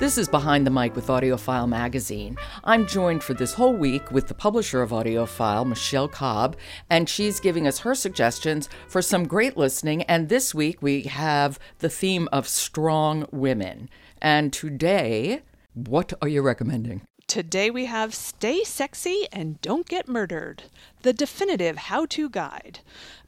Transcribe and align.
This 0.00 0.16
is 0.16 0.28
Behind 0.28 0.66
the 0.66 0.70
Mic 0.70 0.96
with 0.96 1.08
AudioFile 1.08 1.68
Magazine. 1.68 2.38
I'm 2.64 2.86
joined 2.86 3.22
for 3.22 3.34
this 3.34 3.52
whole 3.52 3.74
week 3.74 4.10
with 4.10 4.28
the 4.28 4.34
publisher 4.34 4.80
of 4.80 4.92
AudioFile, 4.92 5.68
Michelle 5.68 6.08
Cobb, 6.08 6.56
and 6.88 7.06
she's 7.06 7.38
giving 7.38 7.66
us 7.66 7.80
her 7.80 7.94
suggestions 7.94 8.70
for 8.88 9.02
some 9.02 9.28
great 9.28 9.58
listening. 9.58 10.02
And 10.04 10.30
this 10.30 10.54
week 10.54 10.80
we 10.80 11.02
have 11.02 11.58
the 11.80 11.90
theme 11.90 12.30
of 12.32 12.48
strong 12.48 13.26
women. 13.30 13.90
And 14.22 14.54
today, 14.54 15.42
what 15.74 16.14
are 16.22 16.28
you 16.28 16.40
recommending? 16.40 17.02
Today 17.26 17.70
we 17.70 17.84
have 17.84 18.14
Stay 18.14 18.64
Sexy 18.64 19.28
and 19.30 19.60
Don't 19.60 19.86
Get 19.86 20.08
Murdered, 20.08 20.62
the 21.02 21.12
definitive 21.12 21.76
how 21.76 22.06
to 22.06 22.30
guide 22.30 22.80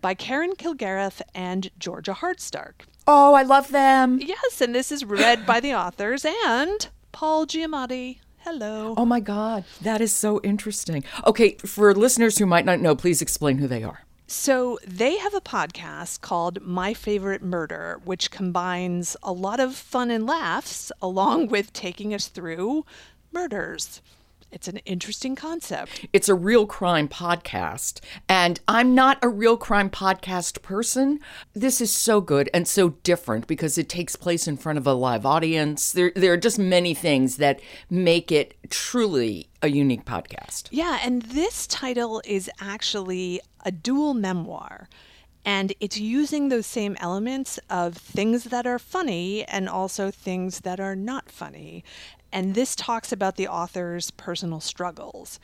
by 0.00 0.14
Karen 0.14 0.52
Kilgariff 0.52 1.20
and 1.34 1.68
Georgia 1.80 2.14
Hardstark. 2.14 2.82
Oh, 3.12 3.34
I 3.34 3.42
love 3.42 3.72
them. 3.72 4.20
Yes, 4.22 4.60
and 4.60 4.72
this 4.72 4.92
is 4.92 5.04
read 5.04 5.44
by 5.44 5.58
the 5.58 5.74
authors 5.74 6.24
and 6.24 6.88
Paul 7.10 7.44
Giamatti. 7.44 8.18
Hello. 8.38 8.94
Oh 8.96 9.04
my 9.04 9.18
God, 9.18 9.64
that 9.82 10.00
is 10.00 10.14
so 10.14 10.40
interesting. 10.42 11.02
Okay, 11.26 11.56
for 11.66 11.92
listeners 11.92 12.38
who 12.38 12.46
might 12.46 12.64
not 12.64 12.78
know, 12.78 12.94
please 12.94 13.20
explain 13.20 13.58
who 13.58 13.66
they 13.66 13.82
are. 13.82 14.04
So, 14.28 14.78
they 14.86 15.18
have 15.18 15.34
a 15.34 15.40
podcast 15.40 16.20
called 16.20 16.62
My 16.62 16.94
Favorite 16.94 17.42
Murder, 17.42 18.00
which 18.04 18.30
combines 18.30 19.16
a 19.24 19.32
lot 19.32 19.58
of 19.58 19.74
fun 19.74 20.12
and 20.12 20.24
laughs 20.24 20.92
along 21.02 21.48
with 21.48 21.72
taking 21.72 22.14
us 22.14 22.28
through 22.28 22.84
murders. 23.32 24.00
It's 24.52 24.68
an 24.68 24.78
interesting 24.78 25.36
concept. 25.36 26.06
It's 26.12 26.28
a 26.28 26.34
real 26.34 26.66
crime 26.66 27.08
podcast. 27.08 28.00
And 28.28 28.60
I'm 28.66 28.94
not 28.94 29.18
a 29.22 29.28
real 29.28 29.56
crime 29.56 29.90
podcast 29.90 30.62
person. 30.62 31.20
This 31.54 31.80
is 31.80 31.92
so 31.92 32.20
good 32.20 32.50
and 32.52 32.66
so 32.66 32.90
different 33.04 33.46
because 33.46 33.78
it 33.78 33.88
takes 33.88 34.16
place 34.16 34.48
in 34.48 34.56
front 34.56 34.78
of 34.78 34.86
a 34.86 34.92
live 34.92 35.24
audience. 35.24 35.92
There, 35.92 36.12
there 36.16 36.32
are 36.32 36.36
just 36.36 36.58
many 36.58 36.94
things 36.94 37.36
that 37.36 37.60
make 37.88 38.32
it 38.32 38.54
truly 38.70 39.48
a 39.62 39.68
unique 39.68 40.04
podcast. 40.04 40.68
Yeah, 40.70 40.98
and 41.02 41.22
this 41.22 41.66
title 41.66 42.20
is 42.24 42.50
actually 42.60 43.40
a 43.64 43.70
dual 43.70 44.14
memoir. 44.14 44.88
And 45.44 45.72
it's 45.80 45.98
using 45.98 46.48
those 46.48 46.66
same 46.66 46.96
elements 47.00 47.58
of 47.70 47.96
things 47.96 48.44
that 48.44 48.66
are 48.66 48.78
funny 48.78 49.44
and 49.44 49.68
also 49.68 50.10
things 50.10 50.60
that 50.60 50.80
are 50.80 50.96
not 50.96 51.30
funny. 51.30 51.82
And 52.32 52.54
this 52.54 52.76
talks 52.76 53.12
about 53.12 53.36
the 53.36 53.48
author's 53.48 54.10
personal 54.12 54.60
struggles. 54.60 55.40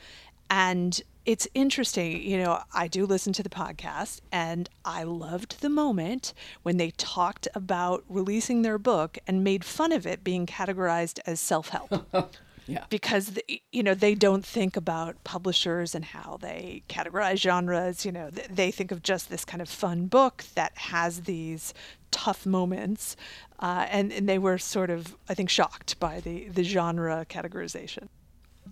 And 0.49 1.01
it's 1.25 1.47
interesting, 1.53 2.21
you 2.21 2.37
know, 2.37 2.61
I 2.73 2.87
do 2.87 3.05
listen 3.05 3.33
to 3.33 3.43
the 3.43 3.49
podcast 3.49 4.21
and 4.31 4.69
I 4.85 5.03
loved 5.03 5.59
the 5.59 5.69
moment 5.69 6.33
when 6.63 6.77
they 6.77 6.91
talked 6.91 7.49
about 7.53 8.05
releasing 8.07 8.61
their 8.61 8.77
book 8.77 9.17
and 9.27 9.43
made 9.43 9.65
fun 9.65 9.91
of 9.91 10.07
it 10.07 10.23
being 10.23 10.45
categorized 10.45 11.19
as 11.25 11.41
self 11.41 11.69
help. 11.69 12.07
Yeah. 12.67 12.85
Because 12.89 13.39
you 13.71 13.81
know 13.81 13.93
they 13.93 14.13
don't 14.13 14.45
think 14.45 14.75
about 14.75 15.23
publishers 15.23 15.95
and 15.95 16.03
how 16.03 16.37
they 16.41 16.83
categorize 16.89 17.37
genres. 17.37 18.05
You 18.05 18.11
know 18.11 18.29
they 18.29 18.71
think 18.71 18.91
of 18.91 19.01
just 19.01 19.29
this 19.29 19.45
kind 19.45 19.61
of 19.61 19.69
fun 19.69 20.07
book 20.07 20.43
that 20.55 20.77
has 20.77 21.21
these 21.21 21.73
tough 22.11 22.45
moments, 22.45 23.15
uh, 23.59 23.85
and 23.89 24.11
and 24.11 24.27
they 24.27 24.37
were 24.37 24.57
sort 24.57 24.89
of 24.89 25.15
I 25.29 25.33
think 25.33 25.49
shocked 25.49 25.99
by 25.99 26.19
the 26.19 26.49
the 26.49 26.63
genre 26.63 27.25
categorization. 27.29 28.09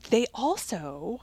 They 0.10 0.26
also 0.34 1.22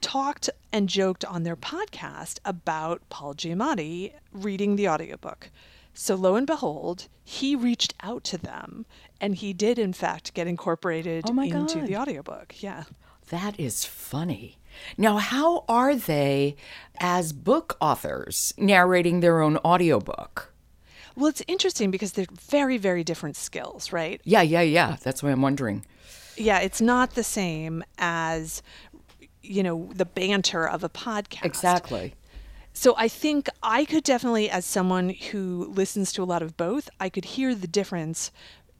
talked 0.00 0.50
and 0.72 0.88
joked 0.88 1.24
on 1.24 1.42
their 1.42 1.56
podcast 1.56 2.38
about 2.44 3.08
Paul 3.08 3.34
Giamatti 3.34 4.12
reading 4.32 4.76
the 4.76 4.88
audiobook. 4.88 5.50
So 5.98 6.14
lo 6.14 6.34
and 6.36 6.46
behold, 6.46 7.08
he 7.24 7.56
reached 7.56 7.94
out 8.02 8.22
to 8.24 8.38
them 8.38 8.84
and 9.20 9.34
he 9.34 9.52
did 9.52 9.78
in 9.78 9.92
fact 9.94 10.34
get 10.34 10.46
incorporated 10.46 11.24
Oh 11.26 11.40
into 11.40 11.78
God. 11.78 11.86
the 11.86 11.96
audiobook. 11.96 12.62
Yeah. 12.62 12.84
That 13.30 13.58
is 13.58 13.84
funny. 13.84 14.58
Now, 14.98 15.16
how 15.16 15.64
are 15.68 15.96
they 15.96 16.54
as 17.00 17.32
book 17.32 17.76
authors 17.80 18.52
narrating 18.58 19.20
their 19.20 19.40
own 19.40 19.56
audiobook? 19.64 20.52
Well, 21.16 21.28
it's 21.28 21.42
interesting 21.48 21.90
because 21.90 22.12
they're 22.12 22.26
very, 22.30 22.76
very 22.76 23.02
different 23.02 23.36
skills, 23.36 23.90
right? 23.90 24.20
Yeah, 24.24 24.42
yeah, 24.42 24.60
yeah. 24.60 24.96
That's 25.02 25.22
why 25.22 25.30
I'm 25.30 25.40
wondering. 25.40 25.86
Yeah, 26.36 26.58
it's 26.58 26.82
not 26.82 27.14
the 27.14 27.24
same 27.24 27.82
as, 27.96 28.62
you 29.42 29.62
know, 29.62 29.88
the 29.94 30.04
banter 30.04 30.68
of 30.68 30.84
a 30.84 30.90
podcast. 30.90 31.46
Exactly. 31.46 32.14
So 32.76 32.94
I 32.98 33.08
think 33.08 33.48
I 33.62 33.86
could 33.86 34.04
definitely, 34.04 34.50
as 34.50 34.66
someone 34.66 35.08
who 35.08 35.64
listens 35.74 36.12
to 36.12 36.22
a 36.22 36.28
lot 36.28 36.42
of 36.42 36.58
both, 36.58 36.90
I 37.00 37.08
could 37.08 37.24
hear 37.24 37.54
the 37.54 37.66
difference 37.66 38.30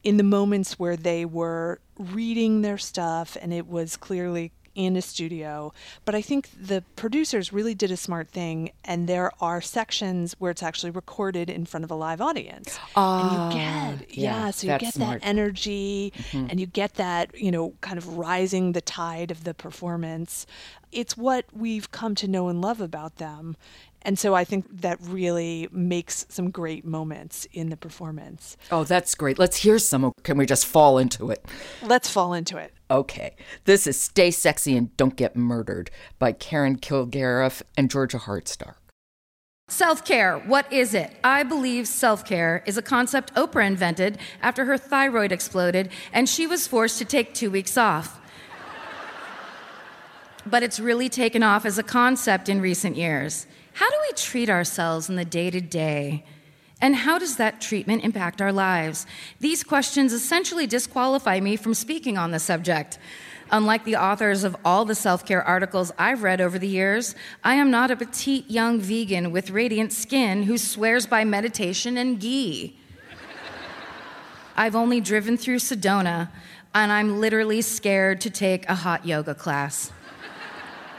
in 0.04 0.18
the 0.18 0.22
moments 0.22 0.78
where 0.78 0.98
they 0.98 1.24
were 1.24 1.80
reading 1.98 2.60
their 2.60 2.76
stuff 2.76 3.38
and 3.40 3.54
it 3.54 3.66
was 3.66 3.96
clearly 3.96 4.52
in 4.76 4.94
a 4.94 5.02
studio. 5.02 5.72
But 6.04 6.14
I 6.14 6.20
think 6.20 6.48
the 6.56 6.84
producers 6.94 7.52
really 7.52 7.74
did 7.74 7.90
a 7.90 7.96
smart 7.96 8.28
thing, 8.28 8.70
and 8.84 9.08
there 9.08 9.32
are 9.40 9.60
sections 9.60 10.36
where 10.38 10.50
it's 10.52 10.62
actually 10.62 10.90
recorded 10.90 11.50
in 11.50 11.64
front 11.64 11.82
of 11.82 11.90
a 11.90 11.94
live 11.94 12.20
audience. 12.20 12.78
and 12.94 13.32
you 13.32 13.38
ah, 13.38 13.50
get, 13.52 14.16
yeah, 14.16 14.44
yeah, 14.44 14.50
so 14.50 14.66
you 14.66 14.78
get 14.78 14.94
smart. 14.94 15.20
that 15.20 15.26
energy 15.26 16.12
mm-hmm. 16.16 16.46
and 16.50 16.60
you 16.60 16.66
get 16.66 16.94
that, 16.94 17.36
you 17.36 17.50
know, 17.50 17.72
kind 17.80 17.98
of 17.98 18.16
rising 18.16 18.72
the 18.72 18.82
tide 18.82 19.30
of 19.30 19.44
the 19.44 19.54
performance. 19.54 20.46
It's 20.92 21.16
what 21.16 21.46
we've 21.52 21.90
come 21.90 22.14
to 22.16 22.28
know 22.28 22.48
and 22.48 22.60
love 22.60 22.80
about 22.80 23.16
them. 23.16 23.56
And 24.06 24.16
so 24.16 24.34
I 24.34 24.44
think 24.44 24.82
that 24.82 24.98
really 25.02 25.68
makes 25.72 26.26
some 26.28 26.50
great 26.50 26.84
moments 26.84 27.44
in 27.52 27.70
the 27.70 27.76
performance. 27.76 28.56
Oh, 28.70 28.84
that's 28.84 29.16
great. 29.16 29.36
Let's 29.36 29.56
hear 29.56 29.80
some. 29.80 30.12
Can 30.22 30.38
we 30.38 30.46
just 30.46 30.64
fall 30.64 30.96
into 30.96 31.30
it? 31.32 31.44
Let's 31.82 32.08
fall 32.08 32.32
into 32.32 32.56
it. 32.56 32.72
Okay. 32.88 33.34
This 33.64 33.84
is 33.84 34.00
Stay 34.00 34.30
Sexy 34.30 34.76
and 34.76 34.96
Don't 34.96 35.16
Get 35.16 35.34
Murdered 35.34 35.90
by 36.20 36.30
Karen 36.30 36.78
Kilgariff 36.78 37.62
and 37.76 37.90
Georgia 37.90 38.18
Hardstark. 38.18 38.76
Self 39.68 40.04
care, 40.04 40.38
what 40.38 40.72
is 40.72 40.94
it? 40.94 41.16
I 41.24 41.42
believe 41.42 41.88
self 41.88 42.24
care 42.24 42.62
is 42.64 42.78
a 42.78 42.82
concept 42.82 43.34
Oprah 43.34 43.66
invented 43.66 44.18
after 44.40 44.66
her 44.66 44.78
thyroid 44.78 45.32
exploded 45.32 45.88
and 46.12 46.28
she 46.28 46.46
was 46.46 46.68
forced 46.68 46.98
to 46.98 47.04
take 47.04 47.34
two 47.34 47.50
weeks 47.50 47.76
off. 47.76 48.20
But 50.48 50.62
it's 50.62 50.78
really 50.78 51.08
taken 51.08 51.42
off 51.42 51.66
as 51.66 51.78
a 51.78 51.82
concept 51.82 52.48
in 52.48 52.60
recent 52.60 52.96
years. 52.96 53.46
How 53.74 53.90
do 53.90 53.96
we 54.08 54.14
treat 54.14 54.48
ourselves 54.48 55.08
in 55.08 55.16
the 55.16 55.24
day 55.24 55.50
to 55.50 55.60
day? 55.60 56.24
And 56.80 56.94
how 56.94 57.18
does 57.18 57.36
that 57.36 57.60
treatment 57.60 58.04
impact 58.04 58.40
our 58.40 58.52
lives? 58.52 59.06
These 59.40 59.64
questions 59.64 60.12
essentially 60.12 60.66
disqualify 60.66 61.40
me 61.40 61.56
from 61.56 61.74
speaking 61.74 62.18
on 62.18 62.30
the 62.30 62.38
subject. 62.38 62.98
Unlike 63.50 63.84
the 63.84 63.96
authors 63.96 64.44
of 64.44 64.56
all 64.64 64.84
the 64.84 64.94
self 64.94 65.24
care 65.24 65.42
articles 65.42 65.92
I've 65.98 66.22
read 66.22 66.40
over 66.40 66.58
the 66.58 66.68
years, 66.68 67.14
I 67.44 67.54
am 67.54 67.70
not 67.70 67.90
a 67.90 67.96
petite 67.96 68.50
young 68.50 68.80
vegan 68.80 69.32
with 69.32 69.50
radiant 69.50 69.92
skin 69.92 70.42
who 70.44 70.58
swears 70.58 71.06
by 71.06 71.24
meditation 71.24 71.96
and 71.96 72.20
ghee. 72.20 72.76
I've 74.56 74.74
only 74.74 75.00
driven 75.00 75.36
through 75.36 75.58
Sedona, 75.58 76.30
and 76.74 76.90
I'm 76.90 77.20
literally 77.20 77.62
scared 77.62 78.20
to 78.22 78.30
take 78.30 78.68
a 78.68 78.74
hot 78.74 79.06
yoga 79.06 79.34
class. 79.34 79.92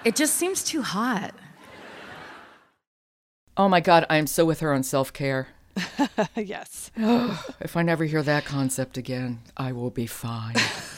It 0.08 0.16
just 0.16 0.36
seems 0.36 0.64
too 0.64 0.84
hot. 0.84 1.34
Oh 3.58 3.68
my 3.68 3.82
God, 3.82 4.06
I 4.10 4.16
am 4.16 4.26
so 4.26 4.46
with 4.46 4.62
her 4.62 4.72
on 4.74 4.84
self 4.84 5.12
care. 5.12 5.50
yes. 6.38 6.92
If 7.60 7.76
I 7.76 7.82
never 7.82 8.06
hear 8.06 8.24
that 8.24 8.46
concept 8.46 8.98
again, 8.98 9.42
I 9.58 9.74
will 9.74 9.90
be 9.90 10.08
fine. 10.08 10.56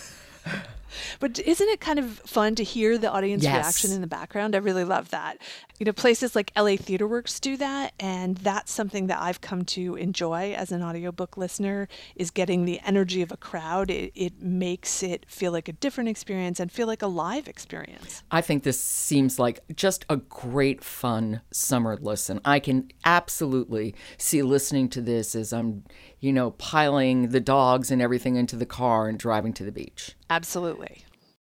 But 1.19 1.39
isn't 1.39 1.67
it 1.69 1.79
kind 1.79 1.99
of 1.99 2.19
fun 2.19 2.55
to 2.55 2.63
hear 2.63 2.97
the 2.97 3.11
audience 3.11 3.43
Yes. 3.43 3.55
reaction 3.55 3.91
in 3.91 4.01
the 4.01 4.07
background? 4.07 4.55
I 4.55 4.59
really 4.59 4.83
love 4.83 5.09
that. 5.09 5.37
You 5.79 5.85
know, 5.85 5.93
places 5.93 6.35
like 6.35 6.51
LA 6.57 6.75
Theater 6.75 7.07
Works 7.07 7.39
do 7.39 7.55
that, 7.57 7.93
and 7.99 8.37
that's 8.37 8.71
something 8.71 9.07
that 9.07 9.19
I've 9.21 9.39
come 9.41 9.63
to 9.65 9.95
enjoy 9.95 10.53
as 10.53 10.71
an 10.71 10.83
audiobook 10.83 11.37
listener 11.37 11.87
is 12.15 12.31
getting 12.31 12.65
the 12.65 12.81
energy 12.85 13.21
of 13.21 13.31
a 13.31 13.37
crowd. 13.37 13.89
It, 13.89 14.11
it 14.13 14.41
makes 14.41 15.01
it 15.01 15.25
feel 15.29 15.51
like 15.51 15.67
a 15.69 15.73
different 15.73 16.09
experience 16.09 16.59
and 16.59 16.69
feel 16.71 16.87
like 16.87 17.01
a 17.01 17.07
live 17.07 17.47
experience. 17.47 18.23
I 18.29 18.41
think 18.41 18.63
this 18.63 18.79
seems 18.79 19.39
like 19.39 19.59
just 19.75 20.05
a 20.09 20.17
great, 20.17 20.83
fun 20.83 21.41
summer 21.51 21.95
listen. 21.95 22.41
I 22.43 22.59
can 22.59 22.89
absolutely 23.05 23.95
see 24.17 24.41
listening 24.41 24.89
to 24.89 25.01
this 25.01 25.35
as 25.35 25.53
I'm, 25.53 25.83
you 26.19 26.33
know, 26.33 26.51
piling 26.51 27.29
the 27.29 27.39
dogs 27.39 27.91
and 27.91 28.01
everything 28.01 28.35
into 28.35 28.55
the 28.55 28.65
car 28.65 29.07
and 29.07 29.17
driving 29.17 29.53
to 29.53 29.63
the 29.63 29.71
beach. 29.71 30.15
Absolutely. 30.29 31.03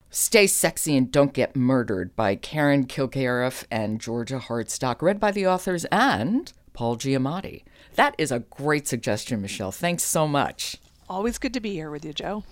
Stay 0.10 0.48
Sexy 0.48 0.96
and 0.96 1.12
Don't 1.12 1.34
Get 1.34 1.56
Murdered 1.56 2.16
by 2.16 2.36
Karen 2.36 2.86
Kilgariff 2.86 3.66
and 3.70 4.00
Georgia 4.00 4.40
Hardstark, 4.40 5.02
read 5.02 5.20
by 5.20 5.32
the 5.32 5.46
authors 5.46 5.86
and 5.92 6.54
Paul 6.74 6.96
Giamatti. 6.96 7.64
That 7.96 8.16
is 8.18 8.32
a 8.32 8.40
great 8.40 8.88
suggestion, 8.88 9.42
Michelle. 9.42 9.72
Thanks 9.72 10.04
so 10.04 10.28
much. 10.28 10.78
Always 11.10 11.38
good 11.38 11.54
to 11.54 11.60
be 11.60 11.72
here 11.72 11.92
with 11.92 12.06
you, 12.06 12.14
Jo. 12.14 12.44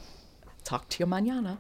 Talk 0.63 0.89
to 0.89 0.99
you 0.99 1.05
mañana. 1.05 1.57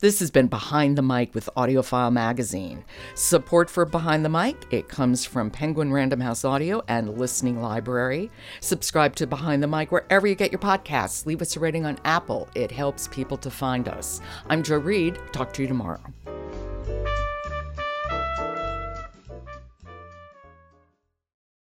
This 0.00 0.20
has 0.20 0.30
been 0.30 0.46
Behind 0.46 0.96
the 0.96 1.02
Mic 1.02 1.34
with 1.34 1.48
AudioFile 1.56 2.12
Magazine. 2.12 2.84
Support 3.14 3.68
for 3.70 3.84
Behind 3.84 4.24
the 4.24 4.28
Mic, 4.28 4.56
it 4.70 4.88
comes 4.88 5.24
from 5.24 5.50
Penguin 5.50 5.92
Random 5.92 6.20
House 6.20 6.44
Audio 6.44 6.82
and 6.88 7.18
Listening 7.18 7.60
Library. 7.60 8.30
Subscribe 8.60 9.14
to 9.16 9.26
Behind 9.26 9.62
the 9.62 9.66
Mic 9.66 9.90
wherever 9.90 10.26
you 10.26 10.34
get 10.34 10.52
your 10.52 10.60
podcasts. 10.60 11.26
Leave 11.26 11.42
us 11.42 11.56
a 11.56 11.60
rating 11.60 11.86
on 11.86 11.98
Apple. 12.04 12.48
It 12.54 12.70
helps 12.70 13.08
people 13.08 13.36
to 13.38 13.50
find 13.50 13.88
us. 13.88 14.20
I'm 14.48 14.62
Jo 14.62 14.76
Reed. 14.76 15.18
Talk 15.32 15.52
to 15.54 15.62
you 15.62 15.68
tomorrow. 15.68 16.00